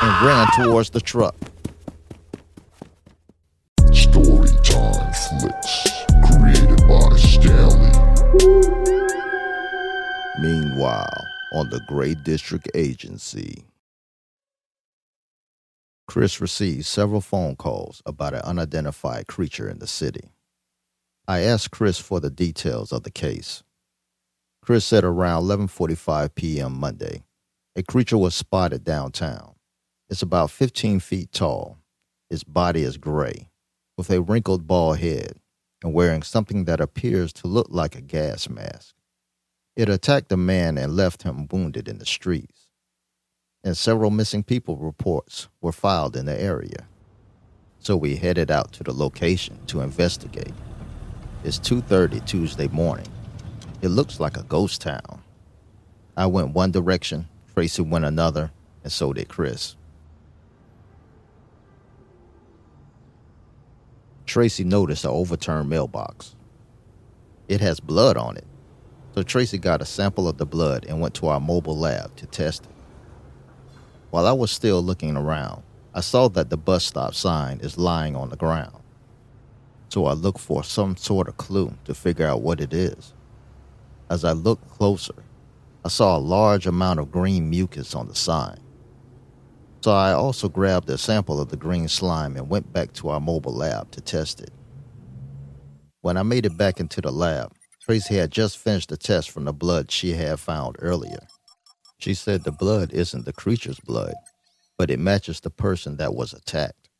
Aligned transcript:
and 0.00 0.26
ran 0.26 0.46
towards 0.56 0.90
the 0.90 1.00
truck. 1.00 1.34
Storytime 3.90 5.14
Flicks, 5.40 6.04
created 6.30 6.86
by 6.86 7.16
Stanley. 7.16 7.92
Meanwhile, 10.40 11.26
on 11.54 11.68
the 11.70 11.80
Gray 11.88 12.14
District 12.14 12.68
Agency, 12.74 13.64
Chris 16.06 16.40
received 16.40 16.86
several 16.86 17.20
phone 17.20 17.56
calls 17.56 18.00
about 18.06 18.34
an 18.34 18.40
unidentified 18.40 19.26
creature 19.26 19.68
in 19.68 19.78
the 19.78 19.86
city. 19.86 20.30
I 21.26 21.40
asked 21.40 21.70
Chris 21.70 21.98
for 21.98 22.20
the 22.20 22.30
details 22.30 22.92
of 22.92 23.02
the 23.02 23.10
case. 23.10 23.62
Chris 24.62 24.84
said 24.84 25.04
around 25.04 25.42
11:45 25.42 26.34
p.m. 26.34 26.78
Monday, 26.78 27.24
a 27.76 27.82
creature 27.82 28.16
was 28.18 28.34
spotted 28.34 28.84
downtown. 28.84 29.54
It's 30.10 30.22
about 30.22 30.50
15 30.50 31.00
feet 31.00 31.32
tall. 31.32 31.76
Its 32.30 32.42
body 32.42 32.82
is 32.82 32.96
gray, 32.96 33.50
with 33.96 34.10
a 34.10 34.22
wrinkled 34.22 34.66
bald 34.66 34.98
head, 34.98 35.38
and 35.82 35.92
wearing 35.92 36.22
something 36.22 36.64
that 36.64 36.80
appears 36.80 37.30
to 37.34 37.46
look 37.46 37.66
like 37.68 37.94
a 37.94 38.00
gas 38.00 38.48
mask. 38.48 38.94
It 39.76 39.90
attacked 39.90 40.32
a 40.32 40.36
man 40.36 40.78
and 40.78 40.96
left 40.96 41.24
him 41.24 41.46
wounded 41.52 41.88
in 41.88 41.98
the 41.98 42.06
streets. 42.06 42.68
And 43.62 43.76
several 43.76 44.10
missing 44.10 44.42
people 44.42 44.78
reports 44.78 45.48
were 45.60 45.72
filed 45.72 46.16
in 46.16 46.24
the 46.24 46.40
area. 46.40 46.88
So 47.78 47.96
we 47.96 48.16
headed 48.16 48.50
out 48.50 48.72
to 48.72 48.84
the 48.84 48.94
location 48.94 49.58
to 49.66 49.82
investigate. 49.82 50.54
It's 51.44 51.58
2:30 51.58 52.20
Tuesday 52.20 52.68
morning. 52.68 53.08
It 53.82 53.88
looks 53.88 54.18
like 54.18 54.36
a 54.36 54.42
ghost 54.42 54.80
town. 54.80 55.22
I 56.16 56.26
went 56.26 56.54
one 56.54 56.72
direction, 56.72 57.28
Tracy 57.52 57.82
went 57.82 58.04
another, 58.04 58.50
and 58.82 58.90
so 58.90 59.12
did 59.12 59.28
Chris. 59.28 59.76
Tracy 64.28 64.62
noticed 64.62 65.06
an 65.06 65.10
overturned 65.10 65.70
mailbox. 65.70 66.36
It 67.48 67.62
has 67.62 67.80
blood 67.80 68.18
on 68.18 68.36
it. 68.36 68.44
So 69.14 69.22
Tracy 69.22 69.56
got 69.56 69.80
a 69.80 69.86
sample 69.86 70.28
of 70.28 70.36
the 70.36 70.44
blood 70.44 70.84
and 70.84 71.00
went 71.00 71.14
to 71.14 71.28
our 71.28 71.40
mobile 71.40 71.78
lab 71.78 72.14
to 72.16 72.26
test 72.26 72.64
it. 72.64 72.70
While 74.10 74.26
I 74.26 74.32
was 74.32 74.50
still 74.50 74.82
looking 74.82 75.16
around, 75.16 75.62
I 75.94 76.02
saw 76.02 76.28
that 76.28 76.50
the 76.50 76.58
bus 76.58 76.84
stop 76.84 77.14
sign 77.14 77.60
is 77.60 77.78
lying 77.78 78.14
on 78.14 78.28
the 78.28 78.36
ground. 78.36 78.76
So 79.88 80.04
I 80.04 80.12
looked 80.12 80.40
for 80.40 80.62
some 80.62 80.98
sort 80.98 81.28
of 81.28 81.38
clue 81.38 81.72
to 81.86 81.94
figure 81.94 82.26
out 82.26 82.42
what 82.42 82.60
it 82.60 82.74
is. 82.74 83.14
As 84.10 84.24
I 84.24 84.32
looked 84.32 84.68
closer, 84.68 85.24
I 85.86 85.88
saw 85.88 86.16
a 86.16 86.20
large 86.20 86.66
amount 86.66 87.00
of 87.00 87.10
green 87.10 87.48
mucus 87.48 87.94
on 87.94 88.08
the 88.08 88.14
sign. 88.14 88.58
So 89.88 89.94
I 89.94 90.12
also 90.12 90.50
grabbed 90.50 90.90
a 90.90 90.98
sample 90.98 91.40
of 91.40 91.48
the 91.48 91.56
green 91.56 91.88
slime 91.88 92.36
and 92.36 92.50
went 92.50 92.74
back 92.74 92.92
to 92.92 93.08
our 93.08 93.20
mobile 93.20 93.54
lab 93.54 93.90
to 93.92 94.02
test 94.02 94.38
it. 94.38 94.50
When 96.02 96.18
I 96.18 96.22
made 96.22 96.44
it 96.44 96.58
back 96.58 96.78
into 96.78 97.00
the 97.00 97.10
lab, 97.10 97.54
Tracy 97.80 98.16
had 98.16 98.30
just 98.30 98.58
finished 98.58 98.90
the 98.90 98.98
test 98.98 99.30
from 99.30 99.46
the 99.46 99.52
blood 99.54 99.90
she 99.90 100.12
had 100.12 100.40
found 100.40 100.76
earlier. 100.80 101.20
She 101.96 102.12
said 102.12 102.44
the 102.44 102.52
blood 102.52 102.92
isn't 102.92 103.24
the 103.24 103.32
creature's 103.32 103.80
blood, 103.80 104.12
but 104.76 104.90
it 104.90 104.98
matches 104.98 105.40
the 105.40 105.48
person 105.48 105.96
that 105.96 106.12
was 106.12 106.34
attacked. 106.34 106.90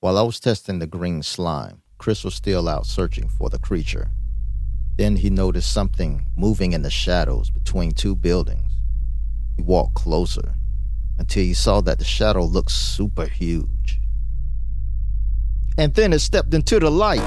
While 0.00 0.18
I 0.18 0.22
was 0.22 0.40
testing 0.40 0.80
the 0.80 0.88
green 0.88 1.22
slime, 1.22 1.82
Chris 1.98 2.24
was 2.24 2.34
still 2.34 2.68
out 2.68 2.86
searching 2.86 3.28
for 3.28 3.48
the 3.48 3.60
creature. 3.60 4.10
Then 4.98 5.14
he 5.14 5.30
noticed 5.30 5.72
something 5.72 6.26
moving 6.34 6.72
in 6.72 6.82
the 6.82 6.90
shadows 6.90 7.48
between 7.48 7.92
two 7.92 8.16
buildings. 8.16 8.72
He 9.56 9.62
walked 9.62 9.94
closer 9.94 10.56
until 11.20 11.44
he 11.44 11.52
saw 11.52 11.82
that 11.82 11.98
the 11.98 12.04
shadow 12.04 12.42
looked 12.42 12.70
super 12.70 13.26
huge. 13.26 14.00
And 15.76 15.94
then 15.94 16.14
it 16.14 16.20
stepped 16.20 16.54
into 16.54 16.80
the 16.80 16.90
light. 16.90 17.20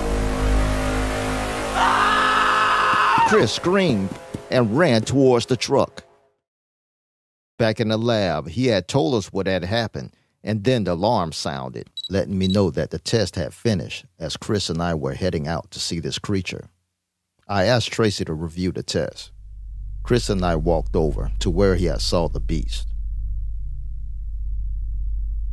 Chris 3.29 3.53
screamed 3.53 4.09
and 4.49 4.75
ran 4.75 5.03
towards 5.03 5.45
the 5.45 5.55
truck. 5.55 6.03
Back 7.59 7.79
in 7.79 7.89
the 7.89 7.97
lab, 7.97 8.49
he 8.49 8.65
had 8.65 8.87
told 8.87 9.13
us 9.13 9.31
what 9.31 9.45
had 9.45 9.63
happened, 9.63 10.11
and 10.43 10.63
then 10.63 10.85
the 10.85 10.93
alarm 10.93 11.31
sounded, 11.31 11.87
letting 12.09 12.37
me 12.37 12.47
know 12.47 12.71
that 12.71 12.89
the 12.89 12.99
test 12.99 13.35
had 13.35 13.53
finished 13.53 14.05
as 14.17 14.37
Chris 14.37 14.71
and 14.71 14.81
I 14.81 14.95
were 14.95 15.13
heading 15.13 15.47
out 15.47 15.69
to 15.69 15.79
see 15.79 15.99
this 15.99 16.17
creature. 16.17 16.67
I 17.47 17.65
asked 17.65 17.91
Tracy 17.91 18.25
to 18.25 18.33
review 18.33 18.71
the 18.71 18.81
test. 18.83 19.31
Chris 20.01 20.29
and 20.29 20.43
I 20.43 20.55
walked 20.55 20.95
over 20.95 21.31
to 21.39 21.51
where 21.51 21.75
he 21.75 21.85
had 21.85 22.01
saw 22.01 22.27
the 22.27 22.39
beast. 22.39 22.92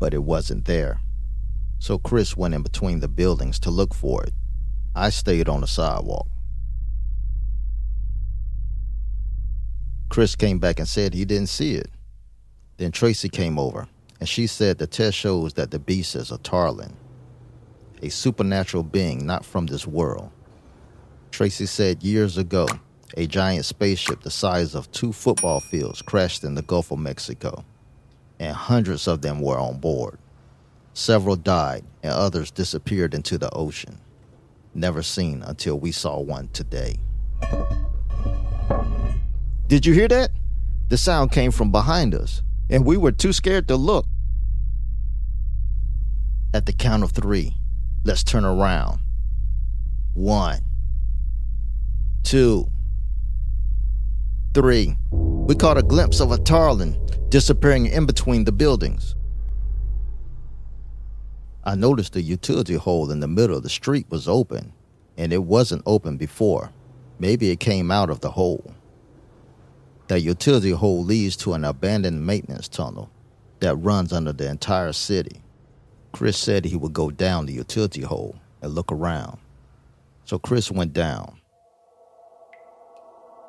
But 0.01 0.13
it 0.13 0.25
wasn't 0.25 0.65
there. 0.65 1.01
So 1.79 1.99
Chris 1.99 2.37
went 2.37 2.55
in 2.55 2.63
between 2.63 2.99
the 2.99 3.09
buildings 3.09 3.61
to 3.61 3.71
look 3.71 3.95
for 3.95 4.25
it. 4.25 4.33
I 4.97 5.11
stayed 5.11 5.49
on 5.49 5.61
the 5.61 5.69
sidewalk. 5.69 6.27
Chris 10.09 10.35
came 10.35 10.59
back 10.59 10.81
and 10.81 10.89
said 10.89 11.15
he 11.15 11.25
didn't 11.25 11.49
see 11.49 11.77
it. 11.77 11.89
Then 12.79 12.91
Tracy 12.91 13.29
came 13.29 13.59
over, 13.59 13.87
and 14.19 14.29
she 14.29 14.49
said 14.49 14.79
the 14.79 14.87
test 14.89 15.17
shows 15.17 15.53
that 15.55 15.71
the 15.71 15.79
beast 15.79 16.17
is 16.17 16.33
a 16.33 16.39
Tarlin, 16.39 16.93
a 18.03 18.09
supernatural 18.09 18.83
being 18.83 19.25
not 19.25 19.45
from 19.45 19.67
this 19.67 19.87
world. 19.87 20.31
Tracy 21.31 21.67
said 21.67 22.03
years 22.03 22.37
ago, 22.37 22.67
a 23.17 23.27
giant 23.27 23.65
spaceship 23.65 24.23
the 24.23 24.31
size 24.31 24.75
of 24.75 24.91
two 24.91 25.13
football 25.13 25.61
fields 25.61 26.03
crashed 26.03 26.43
in 26.43 26.57
the 26.57 26.63
Gulf 26.63 26.91
of 26.91 26.99
Mexico, 26.99 27.65
and 28.41 28.57
hundreds 28.57 29.07
of 29.07 29.21
them 29.21 29.41
were 29.41 29.59
on 29.59 29.79
board. 29.79 30.19
Several 30.95 31.37
died, 31.37 31.85
and 32.03 32.13
others 32.13 32.51
disappeared 32.51 33.15
into 33.15 33.37
the 33.37 33.51
ocean. 33.51 34.01
Never 34.75 35.03
seen 35.03 35.43
until 35.43 35.79
we 35.79 35.93
saw 35.93 36.19
one 36.19 36.49
today. 36.49 36.97
Did 39.69 39.85
you 39.85 39.93
hear 39.93 40.09
that? 40.09 40.31
The 40.89 40.97
sound 40.97 41.31
came 41.31 41.53
from 41.53 41.71
behind 41.71 42.15
us, 42.15 42.43
and 42.71 42.85
we 42.85 42.97
were 42.97 43.13
too 43.13 43.33
scared 43.33 43.69
to 43.69 43.77
look. 43.77 44.07
At 46.55 46.67
the 46.67 46.73
count 46.73 47.05
of 47.05 47.13
three, 47.13 47.55
let's 48.05 48.25
turn 48.25 48.45
around. 48.45 49.01
One, 50.15 50.63
two, 52.25 52.71
three. 54.55 54.97
We 55.11 55.55
caught 55.55 55.79
a 55.79 55.83
glimpse 55.83 56.21
of 56.21 56.33
a 56.33 56.39
Tarlin 56.39 57.10
disappearing 57.31 57.87
in 57.87 58.07
between 58.07 58.45
the 58.45 58.53
buildings. 58.53 59.15
I 61.63 61.75
noticed 61.77 62.15
the 62.15 62.23
utility 62.23 62.75
hole 62.75 63.11
in 63.11 63.21
the 63.21 63.29
middle 63.29 63.57
of 63.57 63.63
the 63.63 63.69
street 63.69 64.07
was 64.11 64.27
open, 64.27 64.73
and 65.17 65.33
it 65.33 65.45
wasn't 65.45 65.83
open 65.87 66.17
before. 66.17 66.73
Maybe 67.19 67.51
it 67.51 67.61
came 67.61 67.91
out 67.91 68.11
of 68.11 68.21
the 68.21 68.31
hole. 68.31 68.75
That 70.09 70.23
utility 70.23 70.71
hole 70.71 71.05
leads 71.05 71.37
to 71.37 71.53
an 71.53 71.65
abandoned 71.65 72.27
maintenance 72.27 72.67
tunnel 72.67 73.11
that 73.61 73.77
runs 73.77 74.13
under 74.13 74.33
the 74.33 74.49
entire 74.49 74.93
city. 74.93 75.43
Chris 76.13 76.37
said 76.37 76.65
he 76.65 76.77
would 76.77 76.93
go 76.93 77.11
down 77.11 77.47
the 77.47 77.53
utility 77.53 78.03
hole 78.03 78.37
and 78.63 78.75
look 78.75 78.91
around. 78.91 79.39
So 80.25 80.39
Chris 80.39 80.71
went 80.71 80.93
down. 80.93 81.39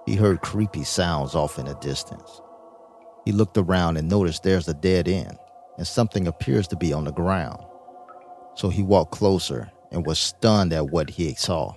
He 0.06 0.16
heard 0.16 0.42
creepy 0.42 0.84
sounds 0.84 1.34
off 1.34 1.58
in 1.58 1.66
the 1.66 1.76
distance. 1.76 2.42
He 3.26 3.32
looked 3.32 3.58
around 3.58 3.98
and 3.98 4.10
noticed 4.10 4.44
there's 4.44 4.68
a 4.68 4.74
dead 4.74 5.08
end 5.08 5.38
and 5.78 5.88
something 5.88 6.28
appears 6.28 6.68
to 6.68 6.76
be 6.76 6.94
on 6.94 7.06
the 7.06 7.12
ground. 7.12 7.64
So 8.56 8.70
he 8.70 8.84
walked 8.84 9.12
closer 9.12 9.72
and 9.92 10.06
was 10.06 10.20
stunned 10.20 10.74
at 10.74 10.92
what 10.92 11.10
he 11.10 11.34
saw 11.34 11.74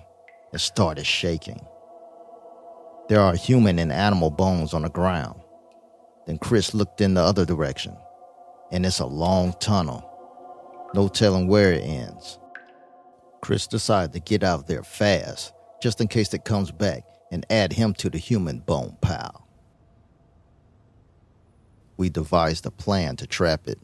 and 0.51 0.61
started 0.61 1.05
shaking. 1.05 1.65
There 3.07 3.19
are 3.19 3.35
human 3.35 3.79
and 3.79 3.91
animal 3.91 4.31
bones 4.31 4.73
on 4.73 4.81
the 4.81 4.89
ground. 4.89 5.39
Then 6.25 6.37
Chris 6.37 6.73
looked 6.73 7.01
in 7.01 7.13
the 7.13 7.21
other 7.21 7.45
direction, 7.45 7.95
and 8.71 8.85
it's 8.85 8.99
a 8.99 9.05
long 9.05 9.53
tunnel. 9.59 10.11
No 10.93 11.07
telling 11.07 11.47
where 11.47 11.73
it 11.73 11.81
ends. 11.81 12.39
Chris 13.41 13.67
decided 13.67 14.13
to 14.13 14.19
get 14.19 14.43
out 14.43 14.61
of 14.61 14.65
there 14.67 14.83
fast, 14.83 15.53
just 15.81 16.01
in 16.01 16.07
case 16.07 16.33
it 16.33 16.45
comes 16.45 16.71
back 16.71 17.03
and 17.31 17.45
add 17.49 17.73
him 17.73 17.93
to 17.95 18.09
the 18.09 18.17
human 18.17 18.59
bone 18.59 18.97
pile. 19.01 19.44
We 21.97 22.09
devised 22.09 22.65
a 22.65 22.71
plan 22.71 23.15
to 23.17 23.27
trap 23.27 23.67
it. 23.67 23.79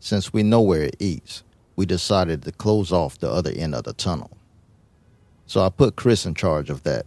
Since 0.00 0.32
we 0.32 0.42
know 0.42 0.60
where 0.60 0.82
it 0.82 0.96
eats, 0.98 1.42
we 1.76 1.86
decided 1.86 2.42
to 2.42 2.52
close 2.52 2.92
off 2.92 3.18
the 3.18 3.30
other 3.30 3.50
end 3.50 3.74
of 3.74 3.84
the 3.84 3.92
tunnel. 3.92 4.30
So 5.46 5.60
I 5.64 5.68
put 5.68 5.96
Chris 5.96 6.26
in 6.26 6.34
charge 6.34 6.70
of 6.70 6.82
that. 6.82 7.06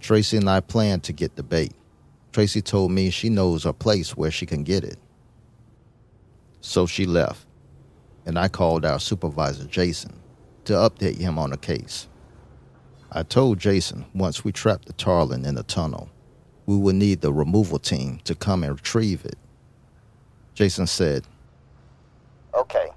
Tracy 0.00 0.36
and 0.36 0.48
I 0.48 0.60
planned 0.60 1.04
to 1.04 1.12
get 1.12 1.36
the 1.36 1.42
bait. 1.42 1.72
Tracy 2.32 2.62
told 2.62 2.90
me 2.92 3.10
she 3.10 3.28
knows 3.28 3.66
a 3.66 3.72
place 3.72 4.16
where 4.16 4.30
she 4.30 4.46
can 4.46 4.64
get 4.64 4.84
it. 4.84 4.98
So 6.60 6.86
she 6.86 7.04
left, 7.06 7.44
and 8.24 8.38
I 8.38 8.48
called 8.48 8.84
our 8.84 8.98
supervisor, 8.98 9.64
Jason, 9.64 10.14
to 10.64 10.72
update 10.74 11.18
him 11.18 11.38
on 11.38 11.50
the 11.50 11.56
case. 11.56 12.08
I 13.10 13.24
told 13.24 13.58
Jason 13.58 14.06
once 14.14 14.44
we 14.44 14.52
trapped 14.52 14.86
the 14.86 14.94
Tarlin 14.94 15.44
in 15.44 15.56
the 15.56 15.64
tunnel, 15.64 16.08
we 16.66 16.76
would 16.76 16.94
need 16.94 17.20
the 17.20 17.32
removal 17.32 17.78
team 17.78 18.20
to 18.24 18.34
come 18.34 18.62
and 18.62 18.72
retrieve 18.72 19.24
it. 19.24 19.36
Jason 20.54 20.86
said, 20.86 21.24
Okay, 22.54 22.88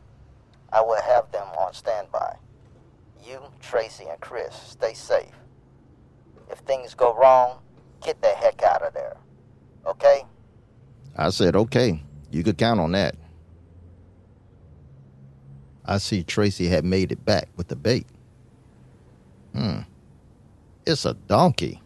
I 0.72 0.82
will 0.82 1.02
have 1.02 1.32
them 1.32 1.48
on 1.58 1.74
standby. 1.74 2.36
You, 3.26 3.40
Tracy, 3.62 4.06
and 4.10 4.20
Chris, 4.20 4.54
stay 4.54 4.94
safe. 4.94 5.32
If 6.52 6.60
things 6.60 6.94
go 6.94 7.16
wrong, 7.16 7.60
get 8.04 8.22
the 8.22 8.28
heck 8.28 8.62
out 8.62 8.82
of 8.82 8.94
there. 8.94 9.18
Okay? 9.88 10.24
I 11.16 11.30
said, 11.30 11.56
okay, 11.56 12.04
you 12.32 12.44
could 12.44 12.58
count 12.58 12.80
on 12.80 12.92
that. 12.92 13.16
I 15.86 15.98
see 16.00 16.24
Tracy 16.24 16.68
had 16.68 16.84
made 16.84 17.12
it 17.12 17.24
back 17.24 17.48
with 17.56 17.68
the 17.68 17.76
bait. 17.76 18.08
Hmm. 19.54 19.80
It's 20.86 21.06
a 21.06 21.14
donkey. 21.14 21.82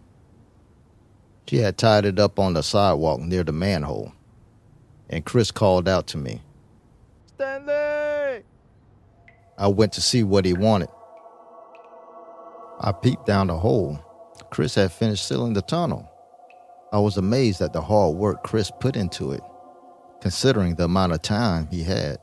She 1.47 1.57
had 1.57 1.77
tied 1.77 2.05
it 2.05 2.19
up 2.19 2.39
on 2.39 2.53
the 2.53 2.63
sidewalk 2.63 3.19
near 3.21 3.43
the 3.43 3.51
manhole. 3.51 4.13
And 5.09 5.25
Chris 5.25 5.51
called 5.51 5.87
out 5.87 6.07
to 6.07 6.17
me. 6.17 6.41
Stanley! 7.35 8.43
I 9.57 9.67
went 9.67 9.93
to 9.93 10.01
see 10.01 10.23
what 10.23 10.45
he 10.45 10.53
wanted. 10.53 10.89
I 12.79 12.91
peeped 12.91 13.25
down 13.25 13.47
the 13.47 13.57
hole. 13.57 13.99
Chris 14.51 14.75
had 14.75 14.91
finished 14.91 15.27
sealing 15.27 15.53
the 15.53 15.61
tunnel. 15.61 16.09
I 16.91 16.99
was 16.99 17.17
amazed 17.17 17.61
at 17.61 17.73
the 17.73 17.81
hard 17.81 18.15
work 18.15 18.43
Chris 18.43 18.71
put 18.79 18.95
into 18.95 19.31
it, 19.31 19.41
considering 20.21 20.75
the 20.75 20.85
amount 20.85 21.13
of 21.13 21.21
time 21.21 21.67
he 21.69 21.83
had. 21.83 22.17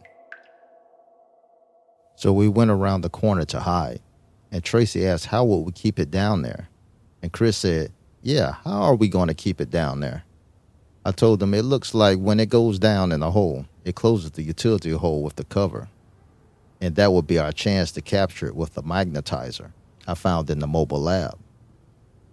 So 2.17 2.33
we 2.33 2.49
went 2.49 2.71
around 2.71 3.03
the 3.03 3.11
corner 3.11 3.45
to 3.47 3.61
hide, 3.61 4.01
and 4.51 4.65
Tracy 4.65 5.07
asked 5.07 5.27
how 5.27 5.45
would 5.45 5.67
we 5.67 5.73
keep 5.73 5.99
it 5.99 6.11
down 6.11 6.43
there. 6.43 6.69
And 7.23 7.33
Chris 7.33 7.59
said, 7.59 7.93
Yeah, 8.23 8.57
how 8.65 8.83
are 8.83 8.95
we 8.95 9.09
going 9.09 9.29
to 9.29 9.35
keep 9.35 9.61
it 9.61 9.71
down 9.71 10.01
there? 10.01 10.25
I 11.07 11.13
told 11.13 11.39
them 11.39 11.55
it 11.55 11.63
looks 11.63 11.95
like 11.95 12.19
when 12.19 12.41
it 12.41 12.49
goes 12.49 12.81
down 12.81 13.13
in 13.13 13.21
the 13.21 13.31
hole, 13.31 13.67
it 13.85 13.95
closes 13.95 14.33
the 14.33 14.43
utility 14.43 14.91
hole 14.91 15.23
with 15.23 15.37
the 15.37 15.45
cover. 15.45 15.89
And 16.81 16.97
that 16.97 17.13
would 17.13 17.29
be 17.29 17.39
our 17.39 17.53
chance 17.53 17.93
to 17.93 18.01
capture 18.01 18.49
it 18.49 18.57
with 18.57 18.75
the 18.75 18.83
magnetizer 18.83 19.71
I 20.09 20.15
found 20.15 20.51
in 20.51 20.59
the 20.59 20.67
mobile 20.67 21.01
lab. 21.01 21.39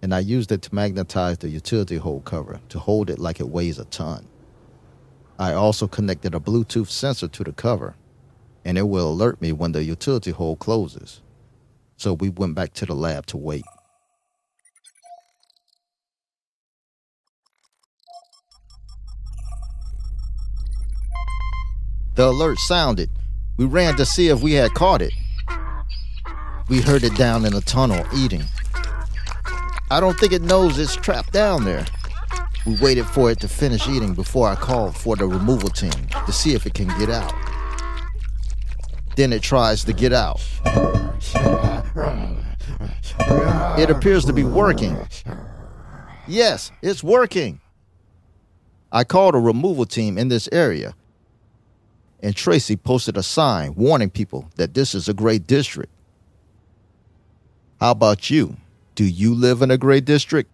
And 0.02 0.12
I 0.12 0.18
used 0.18 0.50
it 0.50 0.60
to 0.62 0.74
magnetize 0.74 1.38
the 1.38 1.50
utility 1.50 1.98
hole 1.98 2.20
cover 2.22 2.58
to 2.70 2.80
hold 2.80 3.10
it 3.10 3.20
like 3.20 3.38
it 3.38 3.48
weighs 3.48 3.78
a 3.78 3.84
ton. 3.84 4.26
I 5.38 5.52
also 5.52 5.86
connected 5.86 6.34
a 6.34 6.40
Bluetooth 6.40 6.88
sensor 6.88 7.28
to 7.28 7.44
the 7.44 7.52
cover, 7.52 7.94
and 8.64 8.76
it 8.76 8.88
will 8.88 9.08
alert 9.08 9.40
me 9.40 9.52
when 9.52 9.70
the 9.70 9.84
utility 9.84 10.32
hole 10.32 10.56
closes. 10.56 11.20
So 11.96 12.14
we 12.14 12.28
went 12.28 12.56
back 12.56 12.72
to 12.74 12.86
the 12.86 12.94
lab 12.94 13.26
to 13.26 13.36
wait. 13.36 13.66
The 22.14 22.28
alert 22.28 22.58
sounded. 22.58 23.10
We 23.56 23.64
ran 23.64 23.96
to 23.96 24.06
see 24.06 24.28
if 24.28 24.40
we 24.40 24.52
had 24.52 24.72
caught 24.74 25.02
it. 25.02 25.12
We 26.68 26.80
heard 26.80 27.02
it 27.02 27.16
down 27.16 27.44
in 27.44 27.52
the 27.52 27.60
tunnel 27.60 28.06
eating. 28.14 28.44
I 29.90 30.00
don't 30.00 30.18
think 30.18 30.32
it 30.32 30.42
knows 30.42 30.78
it's 30.78 30.96
trapped 30.96 31.32
down 31.32 31.64
there. 31.64 31.84
We 32.66 32.76
waited 32.80 33.06
for 33.06 33.30
it 33.30 33.40
to 33.40 33.48
finish 33.48 33.88
eating 33.88 34.14
before 34.14 34.48
I 34.48 34.54
called 34.54 34.96
for 34.96 35.16
the 35.16 35.26
removal 35.26 35.68
team 35.68 35.92
to 36.24 36.32
see 36.32 36.54
if 36.54 36.66
it 36.66 36.74
can 36.74 36.88
get 36.98 37.10
out. 37.10 37.32
Then 39.16 39.32
it 39.32 39.42
tries 39.42 39.84
to 39.84 39.92
get 39.92 40.12
out. 40.12 40.40
It 43.78 43.90
appears 43.90 44.24
to 44.24 44.32
be 44.32 44.44
working. 44.44 44.96
Yes, 46.26 46.70
it's 46.80 47.02
working. 47.02 47.60
I 48.90 49.04
called 49.04 49.34
a 49.34 49.38
removal 49.38 49.84
team 49.84 50.16
in 50.16 50.28
this 50.28 50.48
area, 50.52 50.94
and 52.24 52.34
Tracy 52.34 52.74
posted 52.74 53.18
a 53.18 53.22
sign 53.22 53.74
warning 53.74 54.08
people 54.08 54.48
that 54.56 54.72
this 54.72 54.94
is 54.94 55.10
a 55.10 55.14
great 55.14 55.46
district. 55.46 55.92
How 57.80 57.90
about 57.90 58.30
you? 58.30 58.56
Do 58.94 59.04
you 59.04 59.34
live 59.34 59.60
in 59.60 59.70
a 59.70 59.76
great 59.76 60.06
district? 60.06 60.50